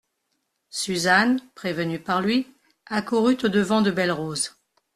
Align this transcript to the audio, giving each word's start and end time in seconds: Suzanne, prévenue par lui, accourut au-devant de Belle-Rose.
Suzanne, 0.71 1.39
prévenue 1.53 1.99
par 1.99 2.23
lui, 2.23 2.51
accourut 2.87 3.37
au-devant 3.43 3.83
de 3.83 3.91
Belle-Rose. 3.91 4.55